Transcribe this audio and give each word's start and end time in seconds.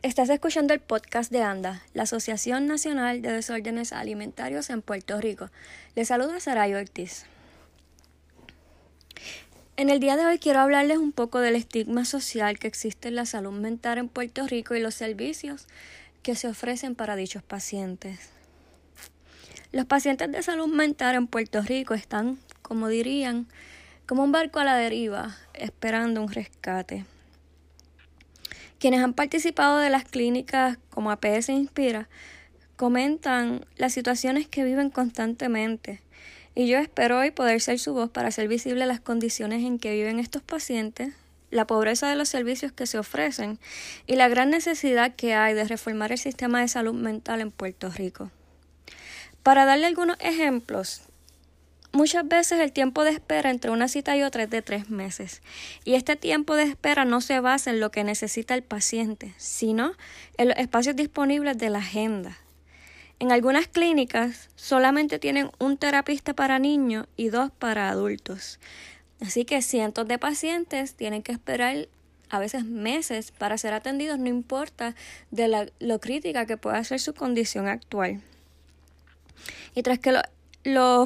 Estás 0.00 0.30
escuchando 0.30 0.74
el 0.74 0.78
podcast 0.78 1.32
de 1.32 1.42
ANDA, 1.42 1.82
la 1.92 2.04
Asociación 2.04 2.68
Nacional 2.68 3.20
de 3.20 3.32
Desórdenes 3.32 3.92
Alimentarios 3.92 4.70
en 4.70 4.80
Puerto 4.80 5.20
Rico. 5.20 5.50
Les 5.96 6.06
saluda 6.06 6.38
Saray 6.38 6.72
Ortiz. 6.74 7.26
En 9.76 9.90
el 9.90 9.98
día 9.98 10.16
de 10.16 10.24
hoy 10.24 10.38
quiero 10.38 10.60
hablarles 10.60 10.98
un 10.98 11.10
poco 11.10 11.40
del 11.40 11.56
estigma 11.56 12.04
social 12.04 12.60
que 12.60 12.68
existe 12.68 13.08
en 13.08 13.16
la 13.16 13.26
salud 13.26 13.50
mental 13.50 13.98
en 13.98 14.08
Puerto 14.08 14.46
Rico 14.46 14.76
y 14.76 14.80
los 14.80 14.94
servicios 14.94 15.66
que 16.22 16.36
se 16.36 16.46
ofrecen 16.46 16.94
para 16.94 17.16
dichos 17.16 17.42
pacientes. 17.42 18.30
Los 19.72 19.86
pacientes 19.86 20.30
de 20.30 20.44
salud 20.44 20.68
mental 20.68 21.16
en 21.16 21.26
Puerto 21.26 21.60
Rico 21.60 21.94
están, 21.94 22.38
como 22.62 22.86
dirían, 22.86 23.48
como 24.06 24.22
un 24.22 24.30
barco 24.30 24.60
a 24.60 24.64
la 24.64 24.76
deriva, 24.76 25.36
esperando 25.54 26.22
un 26.22 26.32
rescate. 26.32 27.04
Quienes 28.78 29.02
han 29.02 29.14
participado 29.14 29.78
de 29.78 29.90
las 29.90 30.04
clínicas 30.04 30.78
como 30.90 31.10
APS 31.10 31.48
Inspira 31.48 32.08
comentan 32.76 33.66
las 33.76 33.92
situaciones 33.92 34.46
que 34.46 34.64
viven 34.64 34.90
constantemente 34.90 36.00
y 36.58 36.66
yo 36.66 36.78
espero 36.78 37.20
hoy 37.20 37.30
poder 37.30 37.60
ser 37.60 37.78
su 37.78 37.94
voz 37.94 38.10
para 38.10 38.26
hacer 38.26 38.48
visible 38.48 38.84
las 38.84 38.98
condiciones 38.98 39.62
en 39.62 39.78
que 39.78 39.92
viven 39.92 40.18
estos 40.18 40.42
pacientes, 40.42 41.14
la 41.52 41.68
pobreza 41.68 42.08
de 42.08 42.16
los 42.16 42.28
servicios 42.28 42.72
que 42.72 42.88
se 42.88 42.98
ofrecen 42.98 43.60
y 44.08 44.16
la 44.16 44.26
gran 44.26 44.50
necesidad 44.50 45.14
que 45.14 45.34
hay 45.34 45.54
de 45.54 45.62
reformar 45.62 46.10
el 46.10 46.18
sistema 46.18 46.60
de 46.60 46.66
salud 46.66 46.94
mental 46.94 47.42
en 47.42 47.52
Puerto 47.52 47.90
Rico. 47.90 48.32
Para 49.44 49.66
darle 49.66 49.86
algunos 49.86 50.16
ejemplos, 50.18 51.02
Muchas 51.98 52.28
veces 52.28 52.60
el 52.60 52.70
tiempo 52.70 53.02
de 53.02 53.10
espera 53.10 53.50
entre 53.50 53.72
una 53.72 53.88
cita 53.88 54.16
y 54.16 54.22
otra 54.22 54.44
es 54.44 54.50
de 54.50 54.62
tres 54.62 54.88
meses, 54.88 55.42
y 55.84 55.94
este 55.94 56.14
tiempo 56.14 56.54
de 56.54 56.62
espera 56.62 57.04
no 57.04 57.20
se 57.20 57.40
basa 57.40 57.70
en 57.70 57.80
lo 57.80 57.90
que 57.90 58.04
necesita 58.04 58.54
el 58.54 58.62
paciente, 58.62 59.34
sino 59.36 59.94
en 60.36 60.50
los 60.50 60.58
espacios 60.58 60.94
disponibles 60.94 61.58
de 61.58 61.70
la 61.70 61.80
agenda. 61.80 62.38
En 63.18 63.32
algunas 63.32 63.66
clínicas 63.66 64.48
solamente 64.54 65.18
tienen 65.18 65.50
un 65.58 65.76
terapista 65.76 66.34
para 66.34 66.60
niños 66.60 67.08
y 67.16 67.30
dos 67.30 67.50
para 67.50 67.88
adultos, 67.88 68.60
así 69.20 69.44
que 69.44 69.60
cientos 69.60 70.06
de 70.06 70.18
pacientes 70.18 70.94
tienen 70.94 71.24
que 71.24 71.32
esperar 71.32 71.88
a 72.30 72.38
veces 72.38 72.64
meses 72.64 73.32
para 73.32 73.58
ser 73.58 73.74
atendidos, 73.74 74.20
no 74.20 74.28
importa 74.28 74.94
de 75.32 75.72
lo 75.80 75.98
crítica 75.98 76.46
que 76.46 76.56
pueda 76.56 76.84
ser 76.84 77.00
su 77.00 77.12
condición 77.12 77.66
actual. 77.66 78.20
Y 79.74 79.82
tras 79.82 79.98
que 79.98 80.12
los 80.12 80.22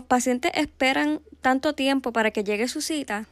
pacientes 0.06 0.52
esperan 0.54 1.20
tanto 1.40 1.74
tiempo 1.74 2.12
para 2.12 2.30
que 2.30 2.44
llegue 2.44 2.68
su 2.68 2.80
cita, 2.80 3.26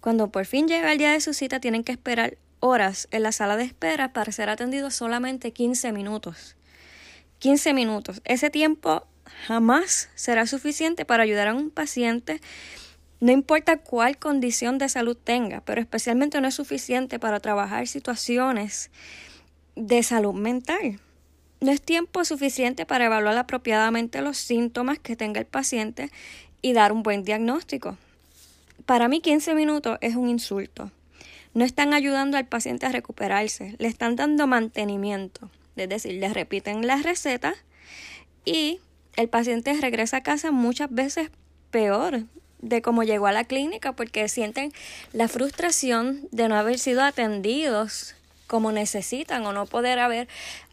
cuando 0.00 0.28
por 0.28 0.46
fin 0.46 0.68
llega 0.68 0.92
el 0.92 0.98
día 0.98 1.12
de 1.12 1.20
su 1.20 1.34
cita 1.34 1.60
tienen 1.60 1.84
que 1.84 1.92
esperar 1.92 2.36
horas 2.60 3.08
en 3.10 3.22
la 3.22 3.32
sala 3.32 3.56
de 3.56 3.64
espera 3.64 4.12
para 4.12 4.32
ser 4.32 4.48
atendidos 4.48 4.94
solamente 4.94 5.52
15 5.52 5.92
minutos. 5.92 6.56
15 7.38 7.74
minutos. 7.74 8.22
Ese 8.24 8.50
tiempo 8.50 9.06
jamás 9.46 10.08
será 10.14 10.46
suficiente 10.46 11.04
para 11.04 11.22
ayudar 11.22 11.48
a 11.48 11.54
un 11.54 11.70
paciente, 11.70 12.40
no 13.20 13.32
importa 13.32 13.78
cuál 13.78 14.18
condición 14.18 14.78
de 14.78 14.88
salud 14.88 15.16
tenga, 15.16 15.60
pero 15.62 15.80
especialmente 15.80 16.40
no 16.40 16.48
es 16.48 16.54
suficiente 16.54 17.18
para 17.18 17.40
trabajar 17.40 17.86
situaciones 17.86 18.90
de 19.76 20.02
salud 20.02 20.34
mental. 20.34 21.00
No 21.60 21.70
es 21.72 21.80
tiempo 21.80 22.24
suficiente 22.24 22.86
para 22.86 23.06
evaluar 23.06 23.36
apropiadamente 23.38 24.20
los 24.20 24.36
síntomas 24.36 24.98
que 24.98 25.16
tenga 25.16 25.40
el 25.40 25.46
paciente 25.46 26.10
y 26.62 26.72
dar 26.72 26.92
un 26.92 27.02
buen 27.02 27.24
diagnóstico. 27.24 27.96
Para 28.86 29.08
mí 29.08 29.20
15 29.20 29.54
minutos 29.54 29.98
es 30.00 30.16
un 30.16 30.28
insulto. 30.28 30.90
No 31.54 31.64
están 31.64 31.94
ayudando 31.94 32.36
al 32.36 32.46
paciente 32.46 32.86
a 32.86 32.92
recuperarse, 32.92 33.76
le 33.78 33.88
están 33.88 34.16
dando 34.16 34.46
mantenimiento, 34.46 35.48
es 35.76 35.88
decir, 35.88 36.14
le 36.14 36.32
repiten 36.34 36.86
las 36.86 37.04
recetas 37.04 37.54
y 38.44 38.80
el 39.16 39.28
paciente 39.28 39.72
regresa 39.74 40.18
a 40.18 40.22
casa 40.22 40.50
muchas 40.50 40.90
veces 40.90 41.30
peor 41.70 42.24
de 42.60 42.82
cómo 42.82 43.04
llegó 43.04 43.26
a 43.26 43.32
la 43.32 43.44
clínica 43.44 43.92
porque 43.92 44.28
sienten 44.28 44.72
la 45.12 45.28
frustración 45.28 46.26
de 46.32 46.48
no 46.48 46.56
haber 46.56 46.78
sido 46.78 47.02
atendidos 47.02 48.14
como 48.46 48.72
necesitan 48.72 49.44
o 49.46 49.52
no 49.52 49.66
poder 49.66 49.98
haber 49.98 50.28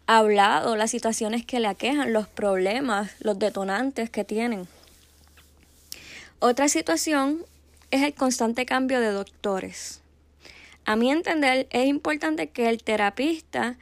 hablado 0.06 0.76
las 0.76 0.90
situaciones 0.90 1.44
que 1.44 1.60
le 1.60 1.68
aquejan, 1.68 2.12
los 2.12 2.28
problemas, 2.28 3.12
los 3.20 3.38
detonantes 3.38 4.10
que 4.10 4.24
tienen. 4.24 4.68
Otra 6.38 6.68
situación 6.68 7.44
es 7.90 8.02
el 8.02 8.14
constante 8.14 8.66
cambio 8.66 9.00
de 9.00 9.12
doctores. 9.12 10.00
A 10.84 10.96
mi 10.96 11.12
entender, 11.12 11.68
es 11.70 11.86
importante 11.86 12.48
que 12.48 12.68
el 12.68 12.82
terapista 12.82 13.76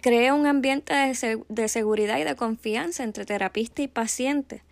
cree 0.00 0.30
un 0.30 0.46
ambiente 0.46 0.94
de, 0.94 1.42
de, 1.48 1.68
seguridad 1.68 2.18
y 2.18 2.24
de 2.24 2.36
confianza 2.36 3.02
entre 3.02 3.24
terapista 3.24 3.82
y 3.82 3.88
paciente. 3.88 4.62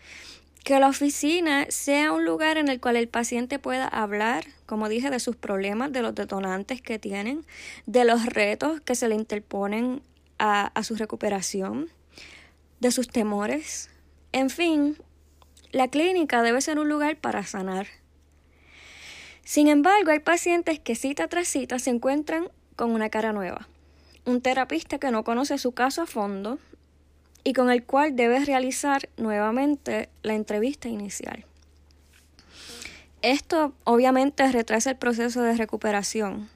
Que 0.62 0.78
la 0.78 0.88
oficina 0.88 1.66
sea 1.70 2.12
un 2.12 2.24
lugar 2.24 2.58
en 2.58 2.68
el 2.68 2.80
cual 2.80 2.94
el 2.94 3.08
paciente 3.08 3.58
pueda 3.58 3.88
hablar, 3.88 4.44
como 4.66 4.88
dije, 4.88 5.10
de 5.10 5.18
sus 5.18 5.34
problemas, 5.34 5.90
de 5.90 6.02
los 6.02 6.14
detonantes 6.14 6.80
que 6.80 7.00
tienen, 7.00 7.44
de 7.86 8.04
los 8.04 8.26
retos 8.26 8.80
que 8.82 8.94
se 8.94 9.08
le 9.08 9.16
interponen 9.16 10.02
a, 10.44 10.82
su 10.82 10.96
recuperación, 10.96 11.88
de 12.80 12.90
sus 12.90 13.06
temores. 13.08 13.90
En 14.32 14.50
fin, 14.50 14.96
la 15.70 15.86
clínica 15.86 16.42
debe 16.42 16.60
ser 16.60 16.80
un 16.80 16.88
lugar 16.88 17.16
para 17.16 17.44
sanar. 17.44 17.86
Sin 19.44 19.68
embargo, 19.68 20.10
hay 20.10 20.18
pacientes 20.18 20.80
que 20.80 20.96
cita 20.96 21.28
tras 21.28 21.46
cita 21.46 21.78
se 21.78 21.90
encuentran 21.90 22.48
con 22.74 22.90
una 22.90 23.08
cara 23.08 23.32
nueva, 23.32 23.68
un 24.24 24.40
terapista 24.40 24.98
que 24.98 25.12
no 25.12 25.22
conoce 25.22 25.58
su 25.58 25.72
caso 25.72 26.02
a 26.02 26.06
fondo 26.06 26.58
y 27.44 27.52
con 27.52 27.70
el 27.70 27.84
cual 27.84 28.16
debe 28.16 28.44
realizar 28.44 29.08
nuevamente 29.16 30.08
la 30.24 30.34
entrevista 30.34 30.88
inicial. 30.88 31.44
Esto 33.20 33.74
obviamente 33.84 34.50
retrasa 34.50 34.90
el 34.90 34.96
proceso 34.96 35.42
de 35.42 35.56
recuperación 35.56 36.50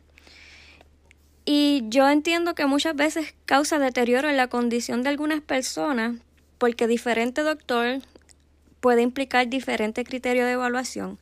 y 1.47 1.85
yo 1.89 2.09
entiendo 2.11 2.57
que 2.57 2.67
muchas 2.67 2.97
veces 2.97 3.35
causa 3.47 3.79
deterioro 3.79 4.29
en 4.29 4.37
la 4.37 4.49
condición 4.49 5.03
de 5.03 5.11
algunas 5.11 5.41
personas 5.41 6.17
porque 6.59 6.89
diferente 6.89 7.43
doctor 7.43 8.01
puede 8.81 9.03
implicar 9.03 9.49
diferente 9.49 10.05
criterio 10.05 10.45
de 10.45 10.53
evaluación. 10.53 11.19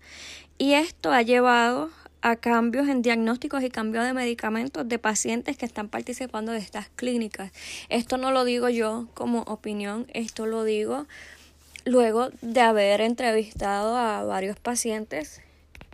Y 0.57 0.73
esto 0.73 1.13
ha 1.13 1.23
llevado 1.23 1.91
a 2.23 2.37
cambios 2.37 2.89
en 2.89 3.03
diagnósticos 3.03 3.63
y 3.63 3.69
cambios 3.69 4.07
de 4.07 4.15
medicamentos 4.15 4.89
de 4.89 4.99
pacientes 4.99 5.59
que 5.59 5.67
están 5.67 5.91
participando 5.91 6.53
de 6.53 6.59
estas 6.59 6.89
clínicas. 6.89 7.53
Esto 7.91 8.17
no 8.17 8.31
lo 8.31 8.45
digo 8.45 8.71
yo 8.71 9.09
como 9.13 9.41
opinión, 9.43 10.07
esto 10.15 10.47
lo 10.47 10.65
digo 10.65 11.07
luego 11.85 12.31
de 12.41 12.63
haber 12.63 13.03
entrevistado 13.03 13.99
a 13.99 14.25
varios 14.25 14.59
pacientes 14.59 15.43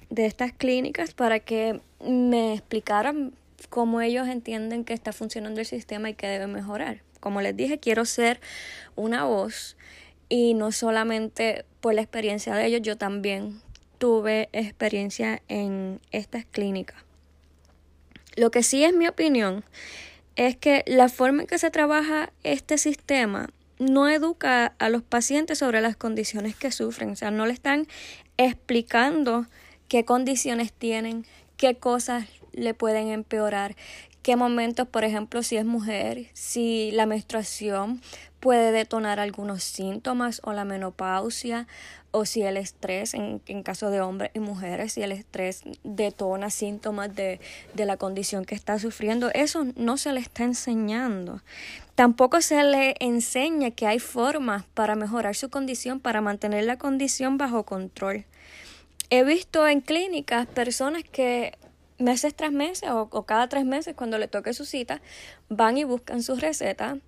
de 0.09 0.27
estas 0.27 0.53
clínicas 0.53 1.15
para 1.15 1.41
que 1.41 1.81
me 2.01 2.55
explicaran 2.55 3.33
cómo 3.69 4.01
ellos 4.01 4.29
entienden 4.29 4.85
que 4.85 4.93
está 4.93 5.13
funcionando 5.13 5.61
el 5.61 5.67
sistema 5.67 6.11
y 6.11 6.15
que 6.15 6.27
debe 6.27 6.47
mejorar. 6.47 7.03
Como 7.21 7.41
les 7.41 7.57
dije, 7.57 7.79
quiero 7.79 8.05
ser 8.05 8.41
una 8.97 9.25
voz 9.25 9.77
y 10.29 10.55
no 10.55 10.73
solamente 10.73 11.65
por 11.81 11.95
la 11.95 12.01
experiencia 12.01 12.55
de 12.55 12.67
ellos, 12.67 12.83
yo 12.83 12.97
también 12.97 13.61
tuve 13.99 14.49
experiencia 14.53 15.43
en 15.49 16.01
estas 16.11 16.47
clínicas. 16.47 17.05
Lo 18.37 18.51
que 18.51 18.63
sí 18.63 18.85
es 18.85 18.95
mi 18.95 19.07
opinión 19.07 19.65
es 20.37 20.57
que 20.57 20.85
la 20.87 21.09
forma 21.09 21.43
en 21.43 21.47
que 21.47 21.59
se 21.59 21.71
trabaja 21.71 22.33
este 22.43 22.79
sistema 22.79 23.51
no 23.79 24.09
educa 24.09 24.75
a 24.79 24.89
los 24.89 25.03
pacientes 25.03 25.59
sobre 25.59 25.81
las 25.81 25.97
condiciones 25.97 26.55
que 26.55 26.71
sufren, 26.71 27.11
o 27.11 27.17
sea, 27.17 27.31
no 27.31 27.47
le 27.47 27.53
están 27.53 27.87
explicando 28.37 29.47
qué 29.89 30.05
condiciones 30.05 30.73
tienen, 30.73 31.27
qué 31.57 31.77
cosas 31.77 32.27
le 32.53 32.75
pueden 32.75 33.09
empeorar, 33.09 33.77
qué 34.23 34.37
momentos, 34.37 34.87
por 34.87 35.05
ejemplo, 35.05 35.43
si 35.43 35.57
es 35.57 35.65
mujer, 35.65 36.27
si 36.35 36.91
la 36.93 37.07
menstruación 37.07 38.01
puede 38.39 38.73
detonar 38.73 39.21
algunos 39.21 39.63
síntomas 39.63 40.41
o 40.45 40.53
la 40.53 40.65
menopausia 40.65 41.67
o 42.11 42.25
si 42.25 42.43
el 42.43 42.57
estrés, 42.57 43.15
en, 43.15 43.41
en 43.47 43.63
caso 43.63 43.91
de 43.91 44.01
hombres 44.01 44.31
y 44.35 44.41
mujeres, 44.41 44.95
si 44.95 45.03
el 45.03 45.13
estrés 45.13 45.63
detona 45.85 46.51
síntomas 46.51 47.15
de, 47.15 47.39
de 47.75 47.85
la 47.87 47.97
condición 47.97 48.45
que 48.45 48.55
está 48.55 48.79
sufriendo, 48.79 49.31
eso 49.33 49.67
no 49.77 49.97
se 49.97 50.13
le 50.13 50.21
está 50.21 50.45
enseñando. 50.45 51.43
Tampoco 51.95 52.41
se 52.41 52.65
le 52.65 52.97
enseña 52.99 53.71
que 53.71 53.87
hay 53.87 54.01
formas 54.01 54.65
para 54.75 54.97
mejorar 54.97 55.37
su 55.37 55.51
condición, 55.51 56.01
para 56.01 56.21
mantener 56.21 56.65
la 56.65 56.79
condición 56.79 57.39
bajo 57.39 57.65
control. 57.65 58.25
He 59.11 59.23
visto 59.25 59.67
en 59.69 59.81
clínicas 59.81 60.47
personas 60.47 61.05
que 61.05 61.59
meses 62.01 62.35
tras 62.35 62.53
meses 62.53 62.91
o, 62.91 63.09
cada 63.25 63.49
tres 63.49 63.65
meses 63.65 63.95
cuando 63.95 64.19
le 64.19 64.29
toque 64.29 64.53
su 64.53 64.65
cita, 64.65 65.01
van 65.49 65.79
y 65.79 65.85
buscan 65.85 66.23
su 66.23 66.37
receta 66.37 66.99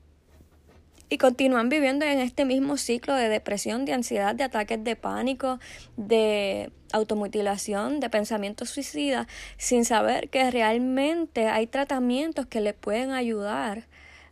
y 1.08 1.18
continúan 1.18 1.68
viviendo 1.68 2.06
en 2.06 2.20
este 2.20 2.44
mismo 2.44 2.78
ciclo 2.78 3.14
de 3.14 3.28
depresión, 3.28 3.84
de 3.84 3.92
ansiedad, 3.92 4.34
de 4.34 4.44
ataques 4.44 4.82
de 4.82 4.96
pánico, 4.96 5.58
de 5.96 6.72
automutilación, 6.92 8.00
de 8.00 8.08
pensamientos 8.08 8.70
suicidas, 8.70 9.26
sin 9.58 9.84
saber 9.84 10.30
que 10.30 10.50
realmente 10.50 11.48
hay 11.48 11.66
tratamientos 11.66 12.46
que 12.46 12.62
le 12.62 12.72
pueden 12.72 13.10
ayudar 13.10 13.86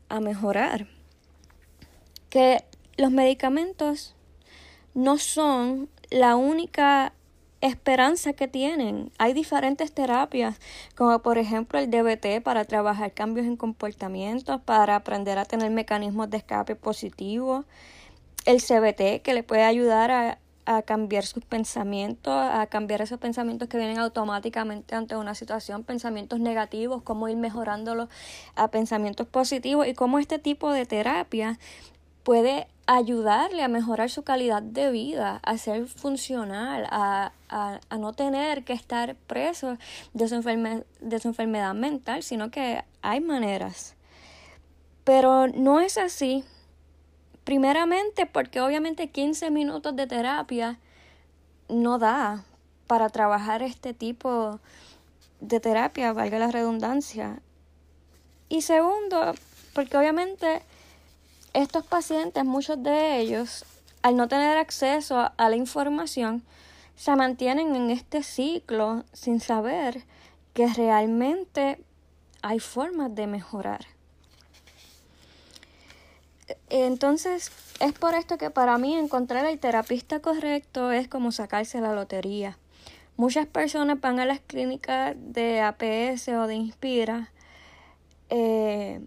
a 0.08 0.20
mejorar. 0.20 0.86
Que 2.30 2.64
los 2.96 3.10
medicamentos 3.10 4.14
no 4.94 5.18
son 5.18 5.88
la 6.10 6.36
única 6.36 7.12
esperanza 7.60 8.32
que 8.32 8.48
tienen. 8.48 9.10
Hay 9.18 9.32
diferentes 9.32 9.92
terapias, 9.92 10.58
como 10.94 11.18
por 11.20 11.38
ejemplo 11.38 11.78
el 11.78 11.90
DBT 11.90 12.42
para 12.42 12.64
trabajar 12.64 13.12
cambios 13.12 13.46
en 13.46 13.56
comportamientos, 13.56 14.60
para 14.62 14.96
aprender 14.96 15.38
a 15.38 15.44
tener 15.44 15.70
mecanismos 15.70 16.30
de 16.30 16.38
escape 16.38 16.76
positivos. 16.76 17.66
El 18.46 18.60
CBT 18.62 19.22
que 19.22 19.34
le 19.34 19.42
puede 19.42 19.64
ayudar 19.64 20.10
a, 20.10 20.38
a 20.64 20.82
cambiar 20.82 21.26
sus 21.26 21.44
pensamientos, 21.44 22.32
a 22.32 22.66
cambiar 22.66 23.02
esos 23.02 23.18
pensamientos 23.18 23.68
que 23.68 23.76
vienen 23.76 23.98
automáticamente 23.98 24.94
ante 24.94 25.16
una 25.16 25.34
situación, 25.34 25.84
pensamientos 25.84 26.40
negativos, 26.40 27.02
cómo 27.02 27.28
ir 27.28 27.36
mejorándolos 27.36 28.08
a 28.54 28.68
pensamientos 28.68 29.26
positivos 29.26 29.86
y 29.86 29.94
cómo 29.94 30.18
este 30.18 30.38
tipo 30.38 30.72
de 30.72 30.86
terapia 30.86 31.58
puede 32.22 32.68
ayudarle 32.96 33.62
a 33.62 33.68
mejorar 33.68 34.10
su 34.10 34.24
calidad 34.24 34.62
de 34.62 34.90
vida, 34.90 35.38
a 35.44 35.58
ser 35.58 35.86
funcional, 35.86 36.88
a, 36.90 37.32
a, 37.48 37.78
a 37.88 37.98
no 37.98 38.12
tener 38.14 38.64
que 38.64 38.72
estar 38.72 39.14
preso 39.14 39.78
de 40.12 40.26
su, 40.26 40.42
de 41.00 41.20
su 41.20 41.28
enfermedad 41.28 41.72
mental, 41.72 42.24
sino 42.24 42.50
que 42.50 42.82
hay 43.00 43.20
maneras. 43.20 43.94
Pero 45.04 45.46
no 45.46 45.78
es 45.78 45.98
así. 45.98 46.42
Primeramente 47.44 48.26
porque 48.26 48.60
obviamente 48.60 49.08
15 49.08 49.52
minutos 49.52 49.94
de 49.94 50.08
terapia 50.08 50.80
no 51.68 52.00
da 52.00 52.42
para 52.88 53.08
trabajar 53.08 53.62
este 53.62 53.94
tipo 53.94 54.58
de 55.40 55.60
terapia, 55.60 56.12
valga 56.12 56.40
la 56.40 56.50
redundancia. 56.50 57.40
Y 58.48 58.62
segundo, 58.62 59.32
porque 59.74 59.96
obviamente 59.96 60.62
estos 61.52 61.84
pacientes, 61.84 62.44
muchos 62.44 62.82
de 62.82 63.18
ellos, 63.18 63.64
al 64.02 64.16
no 64.16 64.28
tener 64.28 64.56
acceso 64.56 65.30
a 65.36 65.48
la 65.48 65.56
información, 65.56 66.42
se 66.96 67.14
mantienen 67.16 67.74
en 67.74 67.90
este 67.90 68.22
ciclo 68.22 69.04
sin 69.12 69.40
saber 69.40 70.04
que 70.54 70.66
realmente 70.68 71.82
hay 72.42 72.60
formas 72.60 73.14
de 73.14 73.26
mejorar. 73.26 73.86
Entonces, 76.68 77.50
es 77.80 77.92
por 77.92 78.14
esto 78.14 78.38
que 78.38 78.50
para 78.50 78.78
mí 78.78 78.96
encontrar 78.96 79.46
el 79.46 79.58
terapista 79.58 80.20
correcto 80.20 80.90
es 80.92 81.08
como 81.08 81.32
sacarse 81.32 81.80
la 81.80 81.94
lotería. 81.94 82.58
Muchas 83.16 83.46
personas 83.46 84.00
van 84.00 84.20
a 84.20 84.24
las 84.24 84.40
clínicas 84.40 85.14
de 85.18 85.60
APS 85.60 86.28
o 86.28 86.46
de 86.46 86.54
Inspira 86.54 87.30
eh, 88.30 89.00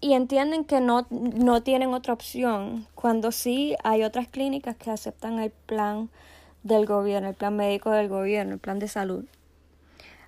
y 0.00 0.14
entienden 0.14 0.64
que 0.64 0.80
no, 0.80 1.06
no 1.10 1.62
tienen 1.62 1.92
otra 1.92 2.14
opción, 2.14 2.86
cuando 2.94 3.32
sí 3.32 3.76
hay 3.84 4.02
otras 4.02 4.28
clínicas 4.28 4.76
que 4.76 4.90
aceptan 4.90 5.38
el 5.38 5.50
plan 5.50 6.08
del 6.62 6.86
gobierno, 6.86 7.28
el 7.28 7.34
plan 7.34 7.56
médico 7.56 7.90
del 7.90 8.08
gobierno, 8.08 8.54
el 8.54 8.58
plan 8.58 8.78
de 8.78 8.88
salud. 8.88 9.24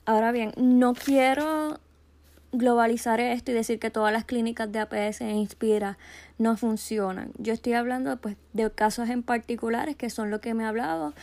Ahora 0.05 0.33
bien, 0.33 0.53
no 0.57 0.95
quiero 0.95 1.79
globalizar 2.53 3.19
esto 3.21 3.51
y 3.51 3.55
decir 3.55 3.79
que 3.79 3.91
todas 3.91 4.13
las 4.13 4.25
clínicas 4.25 4.71
de 4.71 4.81
APS 4.81 5.23
e 5.23 5.31
Inspira 5.31 5.97
no 6.39 6.57
funcionan. 6.57 7.33
Yo 7.39 7.55
estoy 7.55 7.73
hablando 7.73 8.17
pues, 8.19 8.37
de 8.53 8.71
casos 8.71 9.09
en 9.09 9.23
particulares 9.23 9.97
que 9.97 10.11
son 10.11 10.31
lo 10.31 10.41
que 10.41 10.53
me 10.53 10.65
ha 10.65 10.69
hablado 10.69 11.15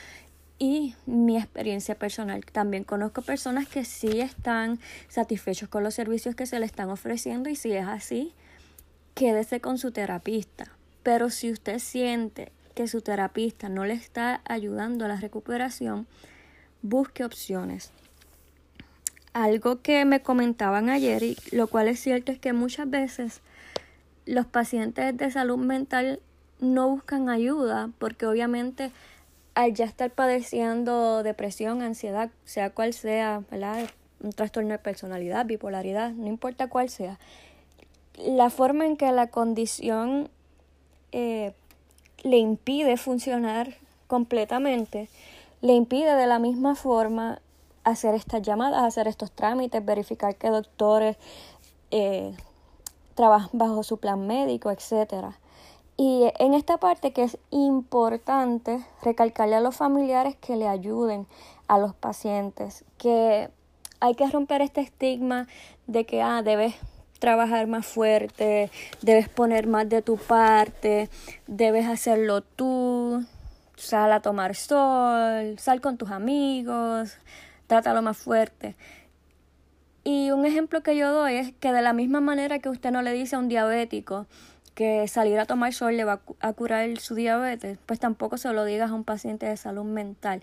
y 0.59 0.93
mi 1.05 1.37
experiencia 1.37 1.95
personal. 1.95 2.45
También 2.45 2.83
conozco 2.83 3.21
personas 3.21 3.67
que 3.67 3.85
sí 3.85 4.19
están 4.19 4.79
satisfechos 5.07 5.69
con 5.69 5.83
los 5.83 5.95
servicios 5.95 6.35
que 6.35 6.45
se 6.45 6.59
le 6.59 6.65
están 6.65 6.89
ofreciendo 6.89 7.49
y 7.49 7.55
si 7.55 7.71
es 7.71 7.87
así, 7.87 8.33
quédese 9.15 9.61
con 9.61 9.77
su 9.77 9.91
terapista. 9.91 10.71
Pero 11.01 11.29
si 11.29 11.49
usted 11.49 11.79
siente 11.79 12.51
que 12.75 12.87
su 12.87 13.01
terapista 13.01 13.69
no 13.69 13.85
le 13.85 13.93
está 13.93 14.41
ayudando 14.45 15.05
a 15.05 15.07
la 15.07 15.15
recuperación, 15.15 16.07
busque 16.81 17.23
opciones. 17.23 17.91
Algo 19.31 19.81
que 19.81 20.03
me 20.05 20.21
comentaban 20.21 20.89
ayer 20.89 21.23
y 21.23 21.37
lo 21.51 21.67
cual 21.67 21.87
es 21.87 21.99
cierto 21.99 22.31
es 22.31 22.39
que 22.39 22.51
muchas 22.51 22.89
veces 22.89 23.41
los 24.25 24.45
pacientes 24.45 25.15
de 25.15 25.31
salud 25.31 25.57
mental 25.57 26.19
no 26.59 26.89
buscan 26.89 27.29
ayuda 27.29 27.89
porque 27.97 28.25
obviamente 28.25 28.91
al 29.59 29.73
ya 29.73 29.83
estar 29.83 30.09
padeciendo 30.09 31.21
depresión, 31.21 31.81
ansiedad, 31.81 32.29
sea 32.45 32.69
cual 32.69 32.93
sea, 32.93 33.43
¿verdad? 33.51 33.89
un 34.21 34.31
trastorno 34.31 34.69
de 34.69 34.79
personalidad, 34.79 35.45
bipolaridad, 35.45 36.11
no 36.11 36.27
importa 36.27 36.67
cuál 36.67 36.89
sea, 36.89 37.19
la 38.17 38.49
forma 38.49 38.85
en 38.85 38.95
que 38.95 39.11
la 39.11 39.27
condición 39.27 40.29
eh, 41.11 41.53
le 42.23 42.37
impide 42.37 42.95
funcionar 42.95 43.75
completamente, 44.07 45.09
le 45.61 45.73
impide 45.73 46.15
de 46.15 46.27
la 46.27 46.39
misma 46.39 46.75
forma 46.75 47.41
hacer 47.83 48.15
estas 48.15 48.41
llamadas, 48.41 48.83
hacer 48.83 49.07
estos 49.07 49.31
trámites, 49.31 49.83
verificar 49.83 50.35
que 50.35 50.49
doctores 50.49 51.17
eh, 51.91 52.33
trabajan 53.15 53.49
bajo 53.51 53.83
su 53.83 53.97
plan 53.97 54.25
médico, 54.25 54.71
etcétera. 54.71 55.37
Y 55.99 56.31
en 56.39 56.53
esta 56.53 56.77
parte 56.77 57.11
que 57.11 57.23
es 57.23 57.37
importante 57.51 58.81
recalcarle 59.03 59.57
a 59.57 59.59
los 59.59 59.75
familiares 59.75 60.37
que 60.37 60.55
le 60.55 60.65
ayuden 60.65 61.27
a 61.67 61.77
los 61.77 61.93
pacientes, 61.93 62.85
que 62.97 63.49
hay 63.99 64.15
que 64.15 64.25
romper 64.29 64.61
este 64.61 64.79
estigma 64.79 65.45
de 65.87 66.05
que 66.05 66.21
ah, 66.21 66.41
debes 66.41 66.73
trabajar 67.19 67.67
más 67.67 67.85
fuerte, 67.85 68.71
debes 69.01 69.27
poner 69.27 69.67
más 69.67 69.89
de 69.89 70.01
tu 70.01 70.15
parte, 70.15 71.09
debes 71.47 71.85
hacerlo 71.85 72.43
tú, 72.43 73.25
sal 73.75 74.13
a 74.13 74.21
tomar 74.21 74.55
sol, 74.55 75.59
sal 75.59 75.81
con 75.81 75.97
tus 75.97 76.11
amigos, 76.11 77.17
trátalo 77.67 78.01
más 78.01 78.15
fuerte. 78.15 78.77
Y 80.05 80.31
un 80.31 80.45
ejemplo 80.45 80.81
que 80.81 80.95
yo 80.95 81.11
doy 81.11 81.35
es 81.35 81.51
que 81.59 81.73
de 81.73 81.81
la 81.81 81.91
misma 81.91 82.21
manera 82.21 82.59
que 82.59 82.69
usted 82.69 82.91
no 82.91 83.01
le 83.01 83.11
dice 83.11 83.35
a 83.35 83.39
un 83.39 83.49
diabético, 83.49 84.27
que 84.79 85.05
salir 85.09 85.37
a 85.39 85.45
tomar 85.45 85.73
sol 85.73 85.97
le 85.97 86.05
va 86.05 86.21
a 86.39 86.53
curar 86.53 86.97
su 86.99 87.13
diabetes, 87.13 87.77
pues 87.85 87.99
tampoco 87.99 88.37
se 88.37 88.53
lo 88.53 88.63
digas 88.63 88.91
a 88.91 88.93
un 88.93 89.03
paciente 89.03 89.45
de 89.45 89.57
salud 89.57 89.83
mental. 89.83 90.41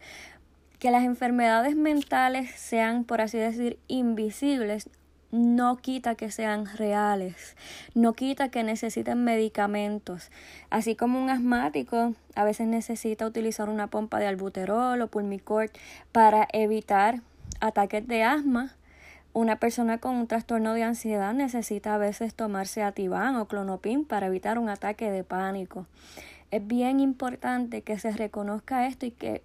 Que 0.79 0.91
las 0.91 1.05
enfermedades 1.05 1.75
mentales 1.75 2.50
sean, 2.50 3.05
por 3.05 3.23
así 3.23 3.38
decir, 3.38 3.79
invisibles, 3.88 4.90
no 5.33 5.78
quita 5.78 6.16
que 6.16 6.31
sean 6.31 6.66
reales, 6.66 7.57
no 7.95 8.12
quita 8.12 8.50
que 8.50 8.62
necesiten 8.62 9.25
medicamentos. 9.25 10.31
Así 10.69 10.97
como 10.97 11.19
un 11.19 11.31
asmático 11.31 12.12
a 12.35 12.45
veces 12.45 12.66
necesita 12.66 13.26
utilizar 13.26 13.71
una 13.71 13.87
pompa 13.87 14.19
de 14.19 14.26
albuterol 14.26 15.00
o 15.00 15.07
pulmicort 15.07 15.75
para 16.12 16.47
evitar 16.52 17.23
ataques 17.61 18.07
de 18.07 18.23
asma, 18.23 18.76
una 19.37 19.57
persona 19.57 19.99
con 19.99 20.16
un 20.16 20.26
trastorno 20.26 20.73
de 20.73 20.83
ansiedad 20.83 21.35
necesita 21.35 21.95
a 21.95 21.99
veces 21.99 22.33
tomarse 22.33 22.83
Ativan 22.83 23.37
o 23.37 23.45
Clonopin 23.45 24.07
para 24.07 24.28
evitar 24.28 24.59
un 24.59 24.71
ataque 24.71 25.11
de 25.11 25.25
pánico. 25.25 25.85
Es 26.50 26.66
bien 26.66 27.00
importante 27.00 27.83
que 27.83 27.99
se 27.99 28.12
reconozca 28.12 28.87
esto 28.87 29.05
y 29.05 29.11
que 29.11 29.43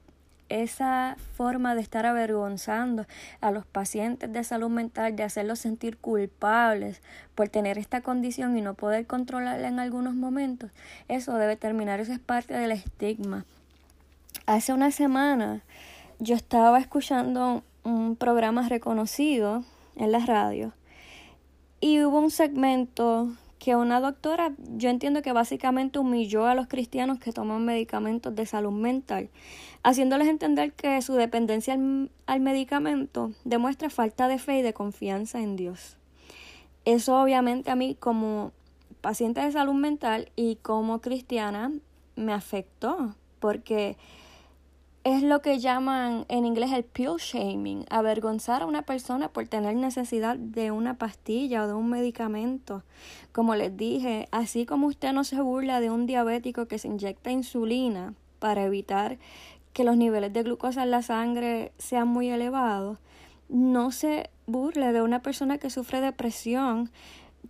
esa 0.48 1.18
forma 1.36 1.76
de 1.76 1.82
estar 1.82 2.06
avergonzando 2.06 3.06
a 3.42 3.52
los 3.52 3.66
pacientes 3.66 4.32
de 4.32 4.46
salud 4.46 4.70
mental, 4.70 5.18
de 5.18 5.24
hacerlos 5.24 5.60
sentir 5.60 5.98
culpables 5.98 7.02
por 7.36 7.50
tener 7.50 7.78
esta 7.78 8.00
condición 8.00 8.58
y 8.58 8.62
no 8.62 8.76
poder 8.76 9.06
controlarla 9.06 9.68
en 9.68 9.82
algunos 9.82 10.14
momentos, 10.14 10.72
eso 11.10 11.36
debe 11.36 11.58
terminar, 11.58 12.00
eso 12.00 12.14
es 12.14 12.20
parte 12.20 12.54
del 12.54 12.72
estigma. 12.72 13.44
Hace 14.46 14.72
una 14.72 14.92
semana 14.92 15.64
yo 16.20 16.36
estaba 16.36 16.80
escuchando 16.80 17.66
un 17.84 18.16
programa 18.16 18.70
reconocido 18.70 19.66
en 20.02 20.12
la 20.12 20.20
radio. 20.20 20.74
Y 21.80 22.04
hubo 22.04 22.20
un 22.20 22.32
segmento 22.32 23.30
que 23.60 23.76
una 23.76 24.00
doctora, 24.00 24.54
yo 24.76 24.90
entiendo 24.90 25.22
que 25.22 25.32
básicamente 25.32 26.00
humilló 26.00 26.48
a 26.48 26.56
los 26.56 26.66
cristianos 26.68 27.20
que 27.20 27.32
toman 27.32 27.64
medicamentos 27.64 28.34
de 28.36 28.48
salud 28.48 28.72
mental, 28.72 29.30
haciéndoles 29.84 30.28
entender 30.28 30.74
que 30.74 31.00
su 31.04 31.14
dependencia 31.14 31.78
al, 32.26 32.40
medicamento 32.40 33.32
demuestra 33.44 33.92
falta 33.92 34.28
de 34.28 34.40
fe 34.40 34.60
y 34.60 34.62
de 34.64 34.74
confianza 34.74 35.40
en 35.40 35.56
Dios. 35.56 35.98
Eso 36.86 37.22
obviamente 37.22 37.70
a 37.70 37.76
mí 37.76 37.96
como 38.00 38.52
paciente 39.02 39.42
de 39.42 39.52
salud 39.52 39.76
mental 39.76 40.32
y 40.36 40.56
como 40.56 41.00
cristiana 41.00 41.72
me 42.16 42.34
afectó, 42.34 43.16
porque 43.40 43.96
es 45.04 45.24
lo 45.24 45.42
que 45.42 45.58
llaman 45.58 46.26
en 46.30 46.46
inglés 46.46 46.72
el 46.72 46.84
pill 46.84 47.18
shaming, 47.18 47.86
avergonzar 47.90 48.62
a 48.62 48.66
una 48.68 48.84
persona 48.84 49.30
por 49.30 49.48
tener 49.48 49.76
necesidad 49.76 50.38
de 50.38 50.70
una 50.70 50.94
pastilla 50.94 51.64
o 51.64 51.68
de 51.68 51.74
un 51.74 51.90
medicamento. 51.90 52.84
Como 53.32 53.56
les 53.56 53.76
dije, 53.76 54.28
así 54.32 54.66
como 54.68 54.88
usted 54.88 55.12
no 55.12 55.24
se 55.24 55.42
burla 55.42 55.80
de 55.80 55.90
un 55.90 56.06
diabético 56.06 56.68
que 56.68 56.78
se 56.78 56.88
inyecta 56.88 57.32
insulina 57.32 58.14
para 58.38 58.64
evitar 58.64 59.18
que 59.74 59.84
los 59.84 59.98
niveles 59.98 60.34
de 60.34 60.44
glucosa 60.44 60.84
en 60.84 60.92
la 60.92 61.02
sangre 61.02 61.72
sean 61.80 62.08
muy 62.08 62.30
elevados, 62.30 63.00
no 63.50 63.92
se 63.92 64.30
burle 64.46 64.94
de 64.94 65.02
una 65.02 65.22
persona 65.22 65.58
que 65.58 65.70
sufre 65.70 66.00
depresión 66.00 66.92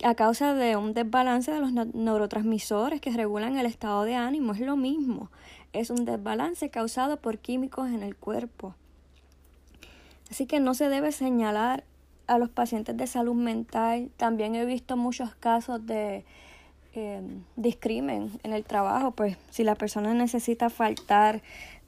a 0.04 0.16
causa 0.16 0.54
de 0.54 0.76
un 0.76 0.94
desbalance 0.94 1.52
de 1.52 1.60
los 1.60 1.72
neurotransmisores 1.72 3.02
que 3.02 3.12
regulan 3.12 3.58
el 3.58 3.66
estado 3.66 4.04
de 4.04 4.16
ánimo. 4.16 4.54
Es 4.54 4.60
lo 4.60 4.76
mismo. 4.76 5.30
Es 5.74 5.90
un 5.90 6.06
desbalance 6.06 6.70
causado 6.70 7.18
por 7.18 7.40
químicos 7.40 7.90
en 7.90 8.04
el 8.04 8.16
cuerpo. 8.16 8.76
Así 10.30 10.46
que 10.46 10.60
no 10.60 10.74
se 10.74 10.90
debe 10.90 11.12
señalar 11.12 11.84
a 12.28 12.38
los 12.38 12.50
pacientes 12.50 12.96
de 12.96 13.08
salud 13.08 13.36
mental. 13.36 14.10
También 14.18 14.56
he 14.56 14.66
visto 14.66 14.96
muchos 14.96 15.36
casos 15.36 15.86
de 15.86 16.24
eh, 16.94 17.22
discrimen 17.56 18.32
en 18.44 18.54
el 18.54 18.64
trabajo. 18.64 19.12
Pues 19.12 19.38
si 19.50 19.64
la 19.64 19.76
persona 19.76 20.14
necesita 20.14 20.70
faltar 20.70 21.42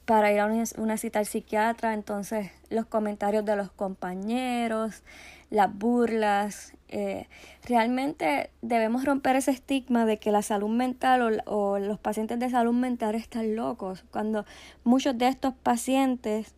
para 0.04 0.32
ir 0.32 0.40
a 0.40 0.46
una, 0.76 0.96
cita 0.98 1.18
al 1.18 1.26
psiquiatra, 1.26 1.94
entonces 1.94 2.50
los 2.68 2.86
comentarios 2.86 3.44
de 3.44 3.56
los 3.56 3.70
compañeros, 3.70 5.02
las 5.50 5.76
burlas. 5.76 6.74
Eh, 6.88 7.26
realmente 7.64 8.50
debemos 8.62 9.04
romper 9.04 9.36
ese 9.36 9.50
estigma 9.50 10.06
de 10.06 10.18
que 10.18 10.30
la 10.30 10.42
salud 10.42 10.68
mental 10.68 11.42
o, 11.46 11.78
los 11.78 11.98
pacientes 11.98 12.38
de 12.38 12.50
salud 12.50 12.74
mental 12.74 13.14
están 13.14 13.56
locos, 13.56 14.04
cuando 14.10 14.44
muchos 14.84 15.16
de 15.18 15.28
estos 15.28 15.54
pacientes 15.54 16.54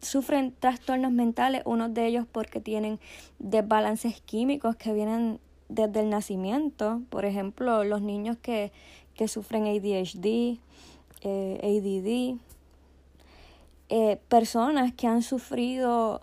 sufren 0.00 0.52
trastornos 0.58 1.12
mentales, 1.12 1.62
unos 1.64 1.94
de 1.94 2.06
ellos 2.06 2.26
porque 2.30 2.60
tienen 2.60 2.98
desbalances 3.38 4.20
químicos 4.20 4.76
que 4.76 4.92
vienen 4.92 5.38
desde 5.68 6.00
el 6.00 6.10
nacimiento, 6.10 7.00
por 7.08 7.24
ejemplo, 7.24 7.84
los 7.84 8.02
niños 8.02 8.36
que, 8.36 8.72
que 9.14 9.28
sufren 9.28 9.64
ADHD, 9.64 10.58
eh, 11.22 11.60
ADD, 11.62 12.38
eh, 13.88 14.18
personas 14.28 14.92
que 14.92 15.06
han 15.06 15.22
sufrido 15.22 16.22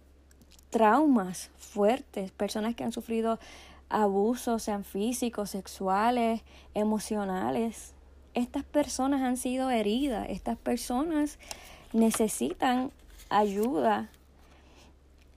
traumas 0.69 1.49
fuertes, 1.57 2.31
personas 2.31 2.75
que 2.75 2.83
han 2.83 2.91
sufrido 2.91 3.39
abusos, 3.89 4.63
sean 4.63 4.83
físicos, 4.83 5.49
sexuales, 5.49 6.41
emocionales. 6.73 7.93
Estas 8.33 8.63
personas 8.63 9.21
han 9.21 9.37
sido 9.37 9.69
heridas, 9.69 10.27
estas 10.29 10.57
personas 10.57 11.39
necesitan 11.93 12.91
ayuda. 13.29 14.09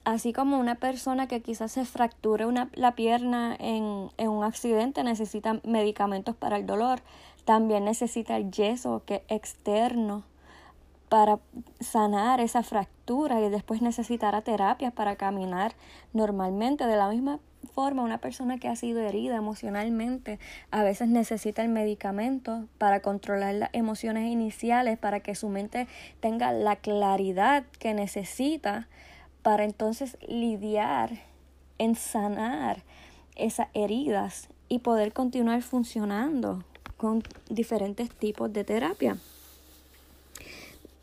Así 0.05 0.33
como 0.33 0.59
una 0.59 0.75
persona 0.75 1.27
que 1.27 1.41
quizás 1.41 1.71
se 1.71 1.85
fracture 1.85 2.45
una, 2.45 2.69
la 2.73 2.93
pierna 2.93 3.55
en, 3.57 4.09
en 4.17 4.29
un 4.29 4.43
accidente 4.43 5.03
necesita 5.03 5.61
medicamentos 5.63 6.35
para 6.35 6.57
el 6.57 6.65
dolor, 6.65 7.01
también 7.45 7.85
necesita 7.85 8.37
el 8.37 8.51
yeso 8.51 9.01
que 9.05 9.23
externo 9.29 10.23
para 11.13 11.37
sanar 11.79 12.39
esa 12.39 12.63
fractura 12.63 13.39
y 13.39 13.47
después 13.51 13.83
necesitará 13.83 14.41
terapias 14.41 14.91
para 14.91 15.15
caminar 15.15 15.75
normalmente. 16.11 16.87
De 16.87 16.95
la 16.95 17.07
misma 17.07 17.39
forma, 17.71 18.01
una 18.01 18.17
persona 18.17 18.57
que 18.57 18.67
ha 18.67 18.75
sido 18.75 18.99
herida 18.99 19.35
emocionalmente 19.35 20.39
a 20.71 20.81
veces 20.81 21.09
necesita 21.09 21.61
el 21.61 21.69
medicamento 21.69 22.65
para 22.79 23.01
controlar 23.03 23.53
las 23.53 23.69
emociones 23.73 24.27
iniciales, 24.27 24.97
para 24.97 25.19
que 25.19 25.35
su 25.35 25.49
mente 25.49 25.87
tenga 26.19 26.51
la 26.51 26.77
claridad 26.77 27.63
que 27.77 27.93
necesita 27.93 28.87
para 29.43 29.65
entonces 29.65 30.17
lidiar 30.27 31.11
en 31.77 31.93
sanar 31.93 32.81
esas 33.35 33.67
heridas 33.75 34.49
y 34.67 34.79
poder 34.79 35.13
continuar 35.13 35.61
funcionando 35.61 36.63
con 36.97 37.21
diferentes 37.51 38.09
tipos 38.09 38.51
de 38.51 38.63
terapia. 38.63 39.19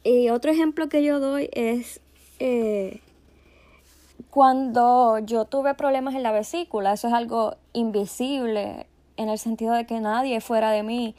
Y 0.03 0.31
otro 0.31 0.51
ejemplo 0.51 0.89
que 0.89 1.03
yo 1.03 1.21
doy 1.21 1.51
es 1.53 2.01
eh, 2.39 3.01
cuando 4.31 5.19
yo 5.19 5.45
tuve 5.45 5.75
problemas 5.75 6.15
en 6.15 6.23
la 6.23 6.33
vesícula. 6.33 6.93
Eso 6.93 7.09
es 7.09 7.15
algo 7.15 7.57
invisible 7.73 8.87
en 9.17 9.29
el 9.29 9.39
sentido 9.39 9.75
de 9.75 9.87
que 9.87 10.01
nadie 10.01 10.41
fuera 10.41 10.71
de 10.71 10.83
mí 10.83 11.15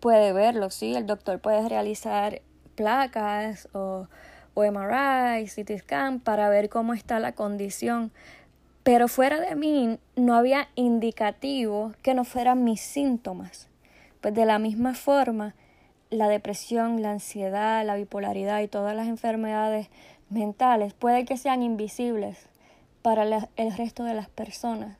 puede 0.00 0.32
verlo. 0.32 0.70
Sí, 0.70 0.94
el 0.94 1.06
doctor 1.06 1.40
puede 1.40 1.66
realizar 1.68 2.42
placas 2.74 3.68
o, 3.72 4.08
o 4.54 4.64
MRI, 4.64 5.46
CT 5.46 5.78
scan 5.78 6.20
para 6.20 6.48
ver 6.50 6.68
cómo 6.68 6.92
está 6.92 7.18
la 7.20 7.32
condición. 7.32 8.12
Pero 8.82 9.08
fuera 9.08 9.40
de 9.40 9.56
mí 9.56 9.98
no 10.14 10.34
había 10.34 10.68
indicativo 10.74 11.92
que 12.02 12.14
no 12.14 12.24
fueran 12.24 12.64
mis 12.64 12.80
síntomas. 12.80 13.68
Pues 14.20 14.34
de 14.34 14.44
la 14.44 14.58
misma 14.58 14.94
forma, 14.94 15.54
la 16.16 16.28
depresión, 16.28 17.02
la 17.02 17.12
ansiedad, 17.12 17.84
la 17.84 17.96
bipolaridad 17.96 18.60
y 18.60 18.68
todas 18.68 18.96
las 18.96 19.06
enfermedades 19.06 19.88
mentales 20.30 20.94
puede 20.94 21.24
que 21.24 21.36
sean 21.36 21.62
invisibles 21.62 22.48
para 23.02 23.24
el 23.56 23.76
resto 23.76 24.02
de 24.02 24.14
las 24.14 24.28
personas, 24.28 24.96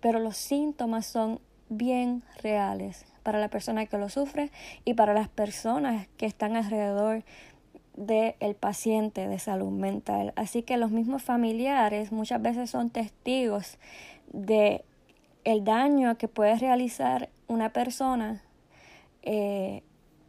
pero 0.00 0.18
los 0.18 0.36
síntomas 0.36 1.06
son 1.06 1.38
bien 1.68 2.22
reales 2.42 3.04
para 3.22 3.38
la 3.38 3.48
persona 3.48 3.86
que 3.86 3.98
lo 3.98 4.08
sufre 4.08 4.50
y 4.84 4.94
para 4.94 5.14
las 5.14 5.28
personas 5.28 6.08
que 6.16 6.26
están 6.26 6.56
alrededor 6.56 7.22
del 7.96 8.56
paciente 8.56 9.28
de 9.28 9.38
salud 9.38 9.70
mental. 9.70 10.32
Así 10.34 10.62
que 10.62 10.76
los 10.76 10.90
mismos 10.90 11.22
familiares 11.22 12.10
muchas 12.10 12.42
veces 12.42 12.70
son 12.70 12.90
testigos 12.90 13.78
de 14.32 14.84
el 15.44 15.62
daño 15.62 16.16
que 16.16 16.26
puede 16.26 16.58
realizar 16.58 17.28
una 17.46 17.72
persona 17.72 18.42
eh, 19.22 19.82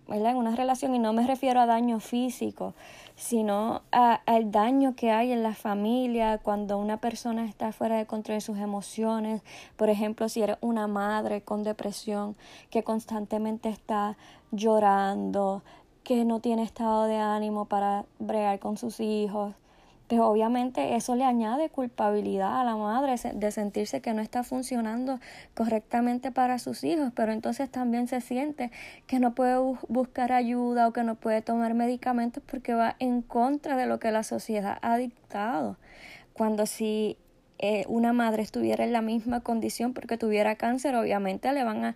en 0.07 0.37
una 0.37 0.55
relación 0.55 0.95
y 0.95 0.99
no 0.99 1.13
me 1.13 1.25
refiero 1.25 1.59
a 1.59 1.65
daño 1.65 1.99
físico, 1.99 2.73
sino 3.15 3.81
al 3.91 4.51
daño 4.51 4.95
que 4.95 5.11
hay 5.11 5.31
en 5.31 5.43
la 5.43 5.53
familia 5.53 6.37
cuando 6.37 6.77
una 6.77 6.97
persona 6.97 7.45
está 7.45 7.71
fuera 7.71 7.97
de 7.97 8.05
control 8.05 8.37
de 8.37 8.41
sus 8.41 8.57
emociones. 8.57 9.41
Por 9.75 9.89
ejemplo, 9.89 10.29
si 10.29 10.41
eres 10.41 10.57
una 10.61 10.87
madre 10.87 11.41
con 11.41 11.63
depresión 11.63 12.35
que 12.69 12.83
constantemente 12.83 13.69
está 13.69 14.17
llorando, 14.51 15.63
que 16.03 16.23
no 16.23 16.39
tiene 16.39 16.63
estado 16.63 17.05
de 17.05 17.17
ánimo 17.17 17.65
para 17.65 18.05
bregar 18.19 18.59
con 18.59 18.77
sus 18.77 18.99
hijos, 18.99 19.53
pues 20.07 20.21
obviamente 20.21 20.95
eso 20.95 21.15
le 21.15 21.23
añade 21.23 21.69
culpabilidad 21.69 22.61
a 22.61 22.63
la 22.63 22.75
madre 22.75 23.15
de 23.33 23.51
sentirse 23.51 24.01
que 24.01 24.13
no 24.13 24.21
está 24.21 24.43
funcionando 24.43 25.19
correctamente 25.55 26.31
para 26.31 26.59
sus 26.59 26.83
hijos, 26.83 27.11
pero 27.15 27.31
entonces 27.31 27.69
también 27.71 28.07
se 28.07 28.21
siente 28.21 28.71
que 29.07 29.19
no 29.19 29.33
puede 29.33 29.57
buscar 29.87 30.31
ayuda 30.31 30.87
o 30.87 30.93
que 30.93 31.03
no 31.03 31.15
puede 31.15 31.41
tomar 31.41 31.73
medicamentos 31.73 32.43
porque 32.45 32.75
va 32.75 32.95
en 32.99 33.21
contra 33.21 33.77
de 33.77 33.87
lo 33.87 33.99
que 33.99 34.11
la 34.11 34.23
sociedad 34.23 34.77
ha 34.81 34.97
dictado. 34.97 35.77
Cuando 36.33 36.67
si 36.67 37.17
eh, 37.57 37.85
una 37.87 38.13
madre 38.13 38.43
estuviera 38.43 38.83
en 38.83 38.93
la 38.93 39.01
misma 39.01 39.41
condición 39.41 39.93
porque 39.93 40.17
tuviera 40.17 40.55
cáncer, 40.55 40.95
obviamente 40.95 41.51
le 41.51 41.63
van 41.63 41.83
a, 41.83 41.95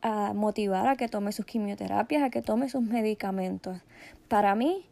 a 0.00 0.32
motivar 0.32 0.88
a 0.88 0.96
que 0.96 1.08
tome 1.08 1.32
sus 1.32 1.44
quimioterapias, 1.44 2.22
a 2.22 2.30
que 2.30 2.40
tome 2.40 2.70
sus 2.70 2.82
medicamentos. 2.82 3.78
Para 4.28 4.54
mí, 4.54 4.86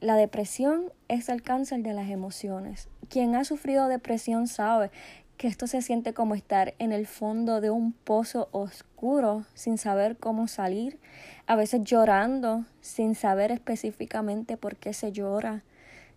la 0.00 0.16
depresión 0.16 0.92
es 1.08 1.28
el 1.28 1.42
cáncer 1.42 1.82
de 1.82 1.94
las 1.94 2.10
emociones. 2.10 2.88
Quien 3.08 3.34
ha 3.34 3.44
sufrido 3.44 3.88
depresión 3.88 4.48
sabe 4.48 4.90
que 5.36 5.48
esto 5.48 5.66
se 5.66 5.82
siente 5.82 6.14
como 6.14 6.34
estar 6.34 6.74
en 6.78 6.92
el 6.92 7.06
fondo 7.06 7.60
de 7.60 7.70
un 7.70 7.92
pozo 7.92 8.48
oscuro 8.52 9.44
sin 9.54 9.78
saber 9.78 10.16
cómo 10.16 10.46
salir, 10.46 10.98
a 11.46 11.56
veces 11.56 11.82
llorando 11.84 12.64
sin 12.80 13.14
saber 13.14 13.50
específicamente 13.50 14.56
por 14.56 14.76
qué 14.76 14.92
se 14.92 15.12
llora, 15.12 15.62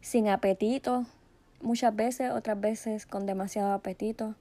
sin 0.02 0.30
apetito, 0.30 1.06
muchas 1.62 1.96
veces, 1.96 2.32
otras 2.32 2.60
veces 2.60 3.06
con 3.06 3.26
demasiado 3.26 3.72
apetito, 3.72 4.36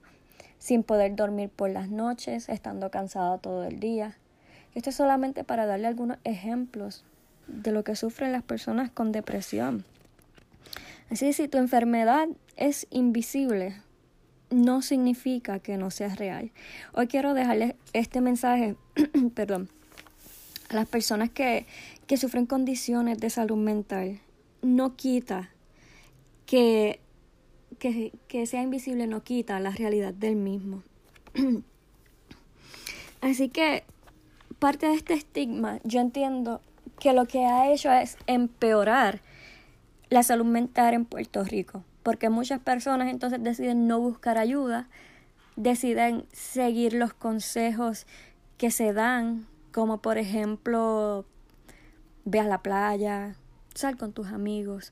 sin 0.59 0.83
poder 0.83 1.15
dormir 1.15 1.49
por 1.49 1.69
las 1.69 1.89
noches, 1.89 2.49
estando 2.49 2.91
cansada 2.91 3.37
todo 3.37 3.63
el 3.63 3.79
día. 3.79 4.17
Esto 4.75 4.91
es 4.91 4.95
solamente 4.95 5.43
para 5.43 5.65
darle 5.65 5.87
algunos 5.87 6.17
ejemplos 6.23 7.03
de 7.47 7.71
lo 7.71 7.83
que 7.83 7.95
sufren 7.95 8.31
las 8.31 8.43
personas 8.43 8.91
con 8.91 9.11
depresión. 9.11 9.85
Así 11.09 11.31
si 11.33 11.47
tu 11.47 11.57
enfermedad 11.57 12.27
es 12.57 12.87
invisible, 12.89 13.75
no 14.49 14.81
significa 14.81 15.59
que 15.59 15.77
no 15.77 15.91
seas 15.91 16.17
real. 16.17 16.51
Hoy 16.93 17.07
quiero 17.07 17.33
dejarles 17.33 17.75
este 17.93 18.21
mensaje, 18.21 18.75
perdón, 19.35 19.69
a 20.69 20.75
las 20.75 20.87
personas 20.87 21.29
que, 21.29 21.65
que 22.07 22.17
sufren 22.17 22.45
condiciones 22.45 23.19
de 23.19 23.29
salud 23.29 23.57
mental. 23.57 24.19
No 24.61 24.95
quita 24.95 25.49
que, 26.45 26.99
que, 27.79 28.11
que 28.27 28.45
sea 28.45 28.61
invisible, 28.61 29.07
no 29.07 29.23
quita 29.23 29.59
la 29.59 29.71
realidad 29.71 30.13
del 30.13 30.35
mismo. 30.35 30.83
Así 33.21 33.49
que 33.49 33.83
parte 34.59 34.87
de 34.87 34.95
este 34.95 35.13
estigma, 35.13 35.79
yo 35.83 35.99
entiendo 36.01 36.61
que 36.99 37.13
lo 37.13 37.25
que 37.25 37.45
ha 37.45 37.71
hecho 37.71 37.91
es 37.91 38.17
empeorar 38.27 39.21
la 40.09 40.23
salud 40.23 40.45
mental 40.45 40.93
en 40.93 41.05
Puerto 41.05 41.43
Rico, 41.43 41.83
porque 42.03 42.29
muchas 42.29 42.59
personas 42.59 43.09
entonces 43.09 43.43
deciden 43.43 43.87
no 43.87 43.99
buscar 43.99 44.37
ayuda, 44.37 44.87
deciden 45.55 46.25
seguir 46.31 46.93
los 46.93 47.13
consejos 47.13 48.05
que 48.57 48.71
se 48.71 48.93
dan, 48.93 49.45
como 49.71 49.99
por 50.01 50.17
ejemplo, 50.17 51.25
ve 52.25 52.39
a 52.39 52.45
la 52.45 52.61
playa, 52.63 53.35
sal 53.73 53.97
con 53.97 54.13
tus 54.13 54.27
amigos, 54.27 54.91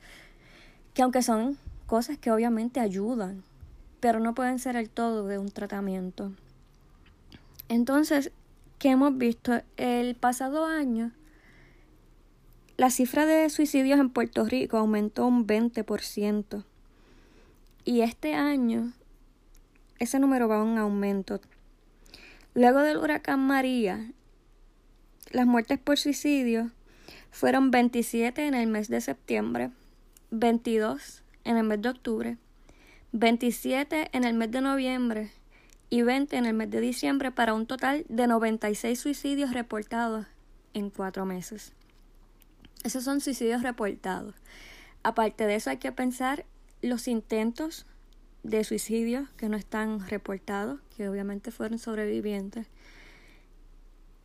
que 0.93 1.01
aunque 1.01 1.21
son 1.21 1.57
cosas 1.85 2.17
que 2.17 2.31
obviamente 2.31 2.79
ayudan, 2.79 3.43
pero 3.99 4.19
no 4.19 4.35
pueden 4.35 4.59
ser 4.59 4.75
el 4.75 4.89
todo 4.89 5.27
de 5.27 5.37
un 5.37 5.49
tratamiento. 5.49 6.31
Entonces, 7.69 8.31
¿qué 8.77 8.91
hemos 8.91 9.17
visto? 9.17 9.61
El 9.77 10.15
pasado 10.15 10.65
año, 10.65 11.11
la 12.77 12.89
cifra 12.89 13.25
de 13.25 13.49
suicidios 13.49 13.99
en 13.99 14.09
Puerto 14.09 14.43
Rico 14.43 14.77
aumentó 14.77 15.25
un 15.25 15.47
20%. 15.47 16.65
Y 17.85 18.01
este 18.01 18.33
año, 18.33 18.91
ese 19.99 20.19
número 20.19 20.47
va 20.47 20.59
a 20.59 20.63
un 20.63 20.77
aumento. 20.77 21.39
Luego 22.53 22.79
del 22.79 22.97
huracán 22.97 23.39
María, 23.39 24.11
las 25.31 25.45
muertes 25.45 25.79
por 25.79 25.97
suicidio 25.97 26.71
fueron 27.31 27.71
27 27.71 28.45
en 28.45 28.53
el 28.55 28.67
mes 28.67 28.89
de 28.89 28.99
septiembre, 28.99 29.71
22 30.31 31.23
en 31.45 31.57
el 31.57 31.63
mes 31.63 31.81
de 31.81 31.89
octubre, 31.89 32.37
27 33.13 34.09
en 34.11 34.23
el 34.25 34.33
mes 34.33 34.51
de 34.51 34.59
noviembre 34.59 35.31
y 35.89 36.01
20 36.01 36.35
en 36.35 36.45
el 36.45 36.53
mes 36.53 36.69
de 36.71 36.81
diciembre 36.81 37.31
para 37.31 37.53
un 37.53 37.67
total 37.67 38.05
de 38.09 38.27
96 38.27 38.99
suicidios 38.99 39.53
reportados 39.53 40.25
en 40.73 40.89
cuatro 40.89 41.25
meses. 41.25 41.73
Esos 42.85 43.03
son 43.03 43.19
suicidios 43.19 43.63
reportados. 43.63 44.35
Aparte 45.01 45.47
de 45.47 45.55
eso 45.55 45.71
hay 45.71 45.77
que 45.77 45.91
pensar 45.91 46.45
los 46.83 47.07
intentos 47.07 47.87
de 48.43 48.63
suicidio 48.63 49.27
que 49.37 49.49
no 49.49 49.57
están 49.57 50.07
reportados, 50.07 50.79
que 50.95 51.09
obviamente 51.09 51.49
fueron 51.49 51.79
sobrevivientes, 51.79 52.67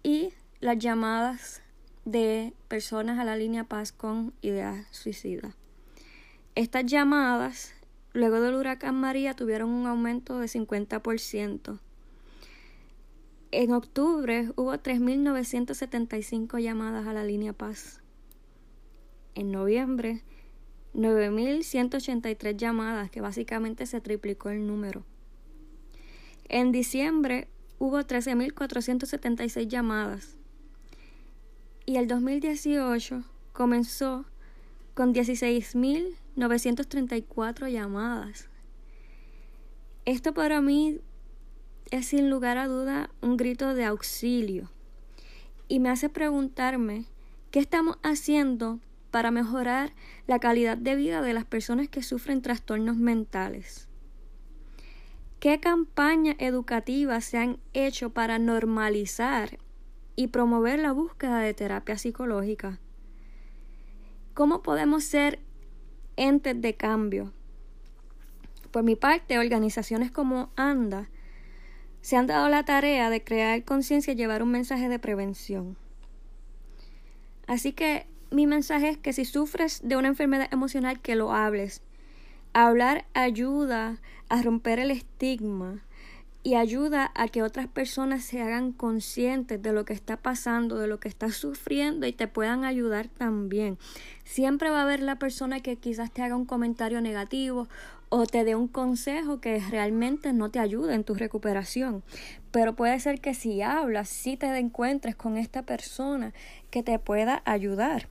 y 0.03 0.35
las 0.61 0.77
llamadas 0.79 1.63
de 2.05 2.53
personas 2.69 3.19
a 3.19 3.25
la 3.25 3.35
línea 3.35 3.65
Paz 3.65 3.93
con 3.93 4.35
ideas 4.43 4.87
suicidas. 4.91 5.55
Estas 6.55 6.85
llamadas, 6.85 7.73
luego 8.13 8.43
del 8.43 8.57
huracán 8.57 8.95
María, 8.95 9.33
tuvieron 9.33 9.71
un 9.71 9.87
aumento 9.87 10.39
de 10.39 10.49
50%. 10.49 11.79
En 13.53 13.73
octubre 13.73 14.53
hubo 14.57 14.75
3.975 14.75 16.61
llamadas 16.61 17.07
a 17.07 17.15
la 17.15 17.25
línea 17.25 17.55
Paz. 17.55 18.01
En 19.35 19.53
noviembre, 19.53 20.23
9.183 20.95 22.57
llamadas, 22.57 23.11
que 23.11 23.21
básicamente 23.21 23.85
se 23.87 24.01
triplicó 24.01 24.49
el 24.51 24.67
número. 24.67 25.05
En 26.49 26.73
diciembre 26.73 27.47
hubo 27.79 28.01
13.476 28.01 29.69
llamadas. 29.69 30.37
Y 31.87 31.97
el 31.97 32.09
2018 32.09 33.23
comenzó 33.53 34.25
con 34.95 35.15
16.934 35.15 37.71
llamadas. 37.71 38.49
Esto 40.05 40.35
para 40.35 40.61
mí 40.61 40.99
es 41.91 42.07
sin 42.07 42.31
lugar 42.31 42.59
a 42.59 42.67
duda 42.67 43.11
un 43.21 43.37
grito 43.37 43.75
de 43.75 43.85
auxilio 43.85 44.71
y 45.69 45.79
me 45.79 45.89
hace 45.89 46.09
preguntarme 46.09 47.07
qué 47.51 47.61
estamos 47.61 47.99
haciendo 48.03 48.81
para 49.11 49.31
mejorar 49.31 49.93
la 50.27 50.39
calidad 50.39 50.77
de 50.77 50.97
vida 50.97 51.23
de 51.23 51.35
las 51.35 51.45
personas 51.45 51.89
que 51.89 52.03
sufren 52.03 52.43
trastornos 52.43 52.97
mentales. 52.97 53.89
¿Qué 55.41 55.59
campañas 55.59 56.37
educativas 56.39 57.25
se 57.25 57.39
han 57.39 57.59
hecho 57.73 58.11
para 58.11 58.39
normalizar 58.39 59.59
y 60.15 60.29
promover 60.29 60.79
la 60.79 60.93
búsqueda 60.93 61.39
de 61.39 61.55
terapia 61.55 61.97
psicológica? 61.97 62.79
¿Cómo 64.35 64.63
podemos 64.63 65.05
ser 65.05 65.39
entes 66.17 66.61
de 66.61 66.75
cambio? 66.75 67.33
Por 68.71 68.83
mi 68.83 68.97
parte, 68.97 69.39
organizaciones 69.39 70.11
como 70.11 70.51
ANDA 70.57 71.09
se 72.03 72.17
han 72.17 72.27
dado 72.27 72.49
la 72.49 72.65
tarea 72.65 73.11
de 73.11 73.25
crear 73.25 73.65
conciencia 73.65 74.13
y 74.13 74.17
llevar 74.17 74.43
un 74.43 74.51
mensaje 74.51 74.89
de 74.89 74.99
prevención. 74.99 75.77
Así 77.47 77.73
que 77.73 78.07
mi 78.31 78.47
mensaje 78.47 78.89
es 78.89 78.99
que 78.99 79.13
si 79.13 79.25
sufres 79.25 79.81
de 79.83 79.97
una 79.97 80.09
enfermedad 80.09 80.49
emocional, 80.53 81.01
que 81.01 81.17
lo 81.17 81.33
hables. 81.33 81.83
Hablar 82.53 83.07
ayuda 83.15 83.99
a 84.29 84.43
romper 84.43 84.79
el 84.79 84.91
estigma 84.91 85.83
y 86.43 86.55
ayuda 86.55 87.13
a 87.15 87.29
que 87.29 87.43
otras 87.43 87.67
personas 87.67 88.25
se 88.25 88.41
hagan 88.41 88.73
conscientes 88.73 89.61
de 89.61 89.73
lo 89.73 89.85
que 89.85 89.93
está 89.93 90.17
pasando, 90.17 90.79
de 90.79 90.87
lo 90.87 90.99
que 90.99 91.09
estás 91.09 91.35
sufriendo 91.35 92.07
y 92.07 92.13
te 92.13 92.29
puedan 92.29 92.65
ayudar 92.65 93.09
también. 93.09 93.79
Siempre 94.25 94.71
va 94.71 94.81
a 94.81 94.83
haber 94.85 95.01
la 95.01 95.17
persona 95.17 95.61
que 95.61 95.77
quizás 95.77 96.11
te 96.11 96.23
haga 96.23 96.37
un 96.37 96.47
comentario 96.47 97.01
negativo 97.01 97.69
o 98.09 98.27
te 98.27 98.45
dé 98.45 98.55
un 98.55 98.69
consejo 98.69 99.41
que 99.41 99.61
realmente 99.71 100.33
no 100.33 100.51
te 100.51 100.59
ayude 100.59 100.95
en 100.95 101.05
tu 101.05 101.15
recuperación. 101.15 102.03
Pero 102.51 102.75
puede 102.75 102.99
ser 103.01 103.21
que 103.21 103.35
si 103.35 103.61
hablas, 103.63 104.09
si 104.09 104.37
te 104.37 104.47
encuentres 104.59 105.15
con 105.15 105.37
esta 105.37 105.63
persona 105.63 106.33
que 106.71 106.83
te 106.83 106.99
pueda 106.99 107.43
ayudar. 107.45 108.09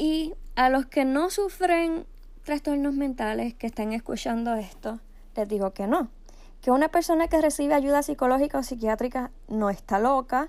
Y 0.00 0.32
a 0.56 0.70
los 0.70 0.86
que 0.86 1.04
no 1.04 1.28
sufren 1.28 2.06
trastornos 2.42 2.94
mentales 2.94 3.52
que 3.52 3.66
estén 3.66 3.92
escuchando 3.92 4.54
esto, 4.54 4.98
les 5.36 5.46
digo 5.46 5.74
que 5.74 5.86
no. 5.86 6.08
Que 6.62 6.70
una 6.70 6.88
persona 6.88 7.28
que 7.28 7.38
recibe 7.38 7.74
ayuda 7.74 8.02
psicológica 8.02 8.58
o 8.58 8.62
psiquiátrica 8.62 9.30
no 9.48 9.68
está 9.68 9.98
loca, 9.98 10.48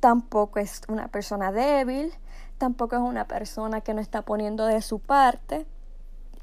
tampoco 0.00 0.58
es 0.58 0.82
una 0.88 1.06
persona 1.06 1.52
débil, 1.52 2.12
tampoco 2.58 2.96
es 2.96 3.02
una 3.02 3.28
persona 3.28 3.82
que 3.82 3.94
no 3.94 4.00
está 4.00 4.22
poniendo 4.22 4.66
de 4.66 4.82
su 4.82 4.98
parte. 4.98 5.64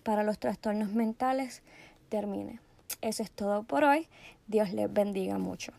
para 0.03 0.23
los 0.23 0.39
trastornos 0.39 0.91
mentales 0.91 1.63
termine. 2.09 2.59
Eso 3.01 3.23
es 3.23 3.31
todo 3.31 3.63
por 3.63 3.85
hoy. 3.85 4.09
Dios 4.47 4.73
les 4.73 4.91
bendiga 4.91 5.37
mucho. 5.37 5.71